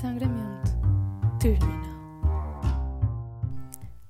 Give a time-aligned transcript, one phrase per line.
[0.00, 0.70] Sangramento
[1.40, 1.94] terminal.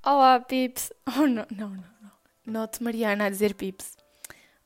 [0.05, 0.93] Olá, pips.
[1.07, 2.13] Oh, não, não, não, não.
[2.47, 3.97] Note Mariana a dizer pips.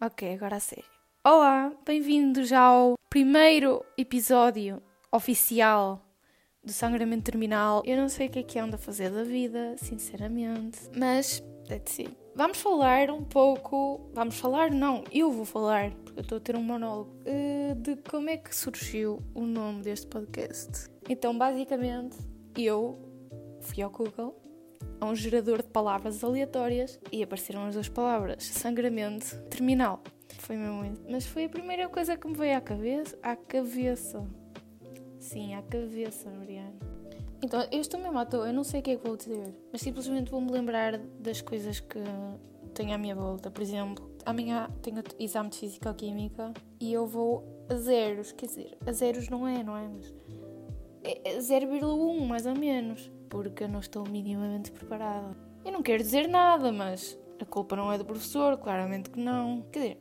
[0.01, 0.85] Ok, agora a sério.
[1.25, 6.01] Olá, bem-vindos ao primeiro episódio oficial
[6.63, 7.83] do Sangramento Terminal.
[7.85, 11.99] Eu não sei o que é que ando a fazer da vida, sinceramente, mas that's
[11.99, 12.17] it.
[12.39, 14.13] Vamos falar um pouco.
[14.15, 14.71] Vamos falar?
[14.71, 18.37] Não, eu vou falar, porque eu estou a ter um monólogo, uh, de como é
[18.37, 20.89] que surgiu o nome deste podcast.
[21.09, 22.17] Então, basicamente,
[22.57, 22.97] eu
[23.61, 24.41] fui ao Google,
[25.01, 30.01] a um gerador de palavras aleatórias, e apareceram as duas palavras: sangramento terminal.
[30.39, 31.03] Foi isso.
[31.11, 33.19] Mas foi a primeira coisa que me veio à cabeça.
[33.21, 34.25] À cabeça.
[35.19, 36.88] Sim, à cabeça, Mariana.
[37.43, 37.61] Então,
[38.01, 40.51] mesmo à toa, eu não sei o que é que vou dizer, mas simplesmente vou-me
[40.51, 42.01] lembrar das coisas que
[42.75, 43.51] tenho à minha volta.
[43.51, 48.93] Por exemplo, amanhã tenho exame de Física-Química e eu vou a zeros, quer dizer, a
[48.93, 49.89] zeros não é, não é?
[49.89, 50.15] Mas
[51.05, 55.37] é 0,1 mais ou menos, porque eu não estou minimamente preparada.
[55.65, 59.63] Eu não quero dizer nada, mas a culpa não é do professor, claramente que não.
[59.71, 59.99] Quer dizer,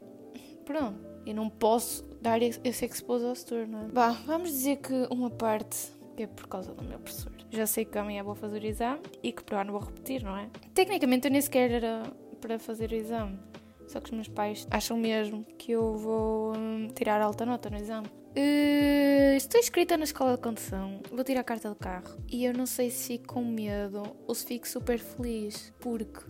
[0.66, 3.88] pronto, eu não posso dar esse expositor, não é?
[3.90, 7.32] Bah, vamos dizer que uma parte é por causa do meu professor.
[7.50, 10.38] Já sei que amanhã vou fazer o exame e que para ano vou repetir, não
[10.38, 10.50] é?
[10.74, 12.04] Tecnicamente eu nem sequer era
[12.42, 13.40] para fazer o exame.
[13.88, 17.78] Só que os meus pais acham mesmo que eu vou hum, tirar alta nota no
[17.78, 18.08] exame.
[18.08, 22.54] Uh, estou inscrita na escola de condução, vou tirar a carta do carro e eu
[22.54, 26.24] não sei se fico com medo ou se fico super feliz porque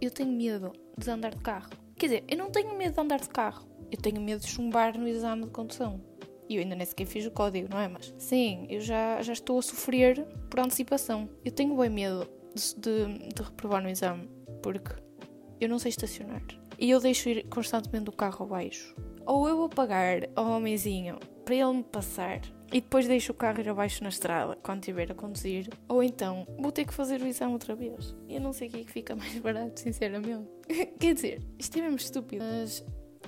[0.00, 1.70] eu tenho medo de andar de carro.
[1.96, 4.98] Quer dizer, eu não tenho medo de andar de carro, eu tenho medo de chumbar
[4.98, 6.00] no exame de condução.
[6.48, 7.88] E eu ainda nem sequer fiz o código, não é?
[7.88, 11.28] Mas sim, eu já, já estou a sofrer por antecipação.
[11.44, 14.28] Eu tenho bem medo de, de, de reprovar no exame,
[14.62, 14.92] porque
[15.60, 16.42] eu não sei estacionar.
[16.78, 18.94] E eu deixo ir constantemente o carro abaixo.
[19.26, 22.40] Ou eu vou pagar ao homenzinho para ele me passar
[22.72, 25.68] e depois deixo o carro ir abaixo na estrada quando estiver a conduzir.
[25.88, 28.14] Ou então vou ter que fazer o exame outra vez.
[28.28, 30.48] Eu não sei o que é que fica mais barato, sinceramente.
[30.98, 32.84] Quer dizer, isto é mesmo estúpido, mas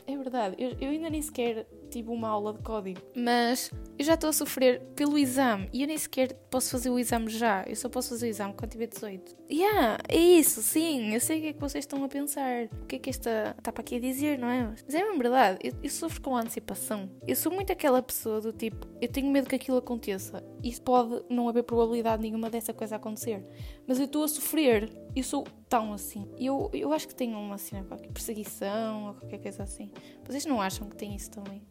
[0.07, 0.57] é verdade.
[0.59, 3.01] Eu, eu ainda nem sequer tive uma aula de código.
[3.15, 6.99] Mas eu já estou a sofrer pelo exame e eu nem sequer posso fazer o
[6.99, 7.65] exame já.
[7.67, 9.37] Eu só posso fazer o exame quando tiver 18.
[9.51, 11.15] Yeah, é isso, sim.
[11.15, 12.65] Eu sei o que é que vocês estão a pensar.
[12.83, 14.65] O que é que esta está para aqui a dizer, não é?
[14.65, 15.59] Mas é mesmo verdade.
[15.63, 17.11] Eu, eu sofro com antecipação.
[17.27, 20.45] Eu sou muito aquela pessoa do tipo, eu tenho medo que aquilo aconteça.
[20.63, 23.45] E pode não haver probabilidade nenhuma dessa coisa acontecer.
[23.87, 24.91] Mas eu estou a sofrer.
[25.15, 26.29] Eu sou tão assim.
[26.39, 27.57] Eu, eu acho que tenho uma
[27.89, 29.91] qualquer perseguição ou qualquer coisa assim.
[30.27, 31.63] Vocês não acham que tem isso também?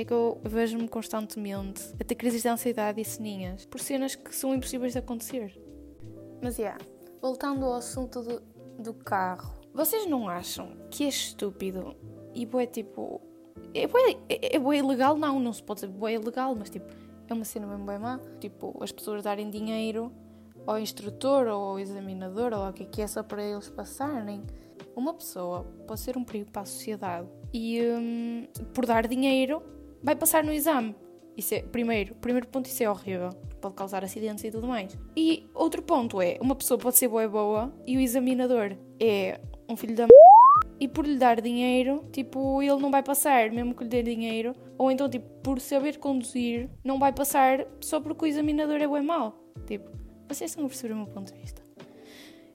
[0.00, 4.34] É que eu vejo-me constantemente a ter crises de ansiedade e ceninhas por cenas que
[4.34, 5.60] são impossíveis de acontecer.
[6.42, 6.78] Mas, yeah,
[7.20, 8.42] voltando ao assunto do,
[8.78, 11.94] do carro, vocês não acham que é estúpido
[12.34, 13.20] e é tipo.
[13.74, 15.16] É bué, é, é ilegal?
[15.16, 16.86] Não, não se pode dizer bué ilegal, mas tipo,
[17.28, 18.18] é uma cena bem bem má.
[18.40, 20.12] Tipo, as pessoas darem dinheiro
[20.66, 24.42] ao instrutor ou ao examinador ou o que é que é só para eles passarem.
[24.96, 29.62] Uma pessoa pode ser um perigo para a sociedade e hum, por dar dinheiro
[30.02, 30.94] vai passar no exame.
[31.36, 33.30] Isso é, primeiro, primeiro ponto, isso é horrível.
[33.60, 34.96] Pode causar acidentes e tudo mais.
[35.16, 39.40] E outro ponto é, uma pessoa pode ser boa e boa e o examinador é
[39.68, 40.10] um filho da m...
[40.78, 44.54] e por lhe dar dinheiro, tipo, ele não vai passar, mesmo que lhe dê dinheiro.
[44.76, 48.98] Ou então, tipo, por saber conduzir, não vai passar só porque o examinador é bom
[48.98, 49.34] e mau.
[49.66, 49.90] Tipo,
[50.28, 51.62] vocês estão a perceber o meu ponto de vista.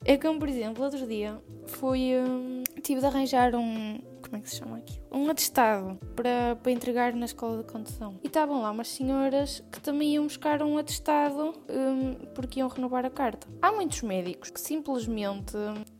[0.04, 2.14] É como, por exemplo, outro dia fui.
[2.16, 3.98] Hum, tive de arranjar um,
[4.28, 5.00] como é que se chama aqui?
[5.10, 8.18] Um atestado para, para entregar na escola de condução.
[8.22, 13.04] E estavam lá umas senhoras que também iam buscar um atestado um, porque iam renovar
[13.04, 13.46] a carta.
[13.62, 15.56] Há muitos médicos que simplesmente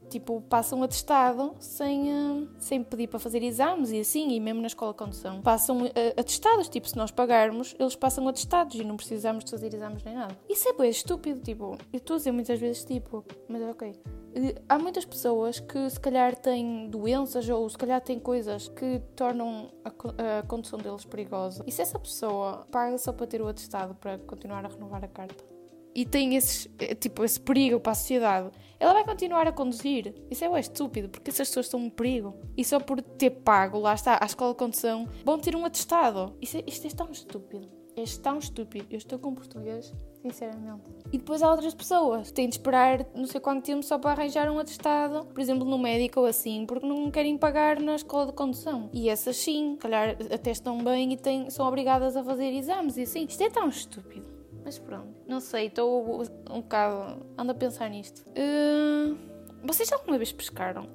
[0.08, 4.66] tipo, passam atestado sem, uh, sem pedir para fazer exames e assim, e mesmo na
[4.66, 5.40] escola de condução.
[5.42, 9.72] Passam uh, atestados, tipo, se nós pagarmos, eles passam atestados e não precisamos de fazer
[9.74, 10.36] exames nem nada.
[10.48, 13.90] Isso é bem estúpido, tipo, eu estou a dizer muitas vezes, tipo, mas é ok.
[13.90, 19.00] Uh, há muitas pessoas que se calhar têm doenças ou se calhar têm coisas que
[19.14, 21.64] tornam a, a condução deles perigosa.
[21.66, 25.08] E se essa pessoa paga só para ter o atestado para continuar a renovar a
[25.08, 25.55] carta?
[25.96, 30.14] E tem esses, eh, tipo, esse perigo para a sociedade, ela vai continuar a conduzir.
[30.30, 32.34] Isso é estúpido, porque essas pessoas são um perigo.
[32.54, 36.36] E só por ter pago, lá está, à escola de condução, vão ter um atestado.
[36.38, 37.66] Isso é, isto é tão estúpido.
[37.96, 38.84] É tão estúpido.
[38.90, 39.90] Eu estou com português,
[40.20, 40.82] sinceramente.
[41.10, 44.10] E depois há outras pessoas que têm de esperar não sei quanto tempo só para
[44.10, 48.26] arranjar um atestado, por exemplo, no médico ou assim, porque não querem pagar na escola
[48.26, 48.90] de condução.
[48.92, 53.24] E essas sim, calhar atestam bem e têm, são obrigadas a fazer exames e assim.
[53.24, 54.35] Isto é tão estúpido.
[54.66, 57.24] Mas pronto, não sei, estou um bocado.
[57.38, 58.24] ando a pensar nisto.
[58.30, 59.16] Uh,
[59.62, 60.88] vocês alguma vez pescaram?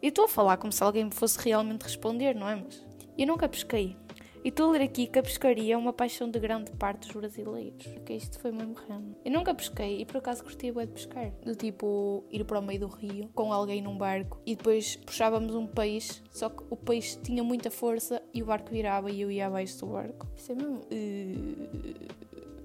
[0.00, 2.56] Eu estou a falar como se alguém me fosse realmente responder, não é?
[2.56, 2.82] Mas
[3.18, 3.98] eu nunca pesquei.
[4.42, 7.16] E estou a ler aqui que a pescaria é uma paixão de grande parte dos
[7.16, 7.86] brasileiros.
[7.86, 9.12] Porque isto foi mesmo random.
[9.22, 11.32] Eu nunca pesquei e por acaso gostei de pescar.
[11.44, 15.54] Do tipo, ir para o meio do rio com alguém num barco e depois puxávamos
[15.54, 19.30] um peixe, só que o peixe tinha muita força e o barco virava e eu
[19.30, 20.26] ia abaixo do barco.
[20.34, 20.76] Isso é mesmo.
[20.76, 22.15] Uh,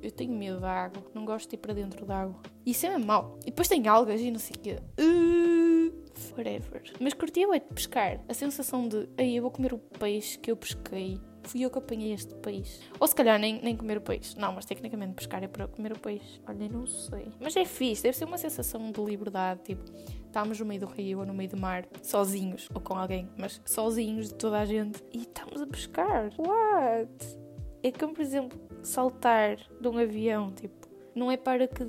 [0.02, 2.40] eu tenho medo da água, não gosto de ir para dentro da água.
[2.66, 3.40] Isso é mesmo mau.
[3.42, 4.76] E depois tem algas e não sei o quê.
[5.00, 6.84] Uh, forever.
[7.00, 8.20] Mas curtia é de pescar.
[8.28, 11.78] A sensação de, aí eu vou comer o peixe que eu pesquei fui eu que
[11.78, 12.80] apanhei este peixe.
[13.00, 14.38] Ou se calhar nem, nem comer o peixe.
[14.38, 16.40] Não, mas tecnicamente pescar é para comer o peixe.
[16.48, 17.28] Olha, não sei.
[17.40, 19.62] Mas é fixe, deve ser uma sensação de liberdade.
[19.64, 19.84] Tipo,
[20.26, 23.62] estamos no meio do rio ou no meio do mar, sozinhos, ou com alguém, mas
[23.66, 26.30] sozinhos de toda a gente, e estamos a pescar.
[26.38, 27.40] What?
[27.84, 30.82] É como, por exemplo, saltar de um avião, tipo.
[31.14, 31.84] Não é para que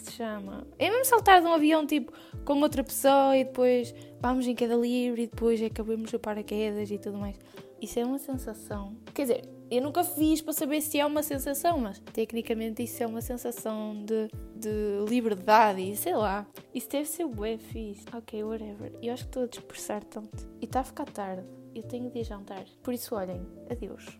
[0.00, 0.66] se chama.
[0.78, 2.12] É mesmo saltar de um avião, tipo,
[2.44, 6.98] com outra pessoa e depois vamos em queda livre e depois acabamos o paraquedas e
[6.98, 7.38] tudo mais.
[7.80, 8.96] Isso é uma sensação.
[9.12, 13.06] Quer dizer, eu nunca fiz para saber se é uma sensação, mas tecnicamente isso é
[13.06, 16.46] uma sensação de, de liberdade e sei lá.
[16.74, 18.04] Isso deve ser bué fixe.
[18.14, 18.92] Ok, whatever.
[19.02, 20.48] Eu acho que estou a dispersar tanto.
[20.60, 21.46] E está a ficar tarde.
[21.74, 22.64] Eu tenho de jantar.
[22.82, 23.40] Por isso, olhem,
[23.70, 24.18] adeus.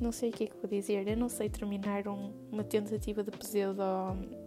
[0.00, 1.06] Não sei o que é que vou dizer.
[1.06, 3.82] Eu não sei terminar um, uma tentativa de pseudo,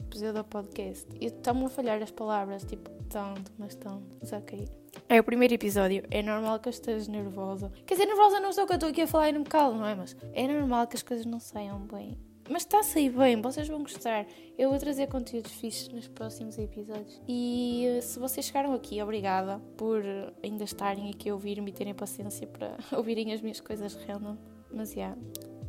[0.09, 1.07] pseudo podcast.
[1.19, 4.03] Estão-me a falhar as palavras, tipo, tanto, mas tanto.
[4.19, 4.67] Mas ok.
[5.09, 6.03] É o primeiro episódio.
[6.09, 7.71] É normal que eu esteja nervosa.
[7.85, 9.75] Quer dizer, nervosa não estou que eu estou aqui a falar e não me calo,
[9.75, 9.95] não é?
[9.95, 12.17] Mas é normal que as coisas não saiam bem.
[12.49, 14.27] Mas está a sair bem, vocês vão gostar.
[14.57, 17.21] Eu vou trazer conteúdos fixos nos próximos episódios.
[17.27, 20.03] E eh, se vocês chegaram aqui, obrigada por
[20.43, 24.37] ainda estarem aqui a ouvir-me e terem paciência para ouvirem as minhas coisas random.
[24.73, 24.93] Mas.
[24.93, 25.17] Yeah.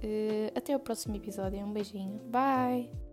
[0.02, 1.60] Uh, até o próximo episódio.
[1.60, 2.20] Um beijinho.
[2.30, 3.03] Bye!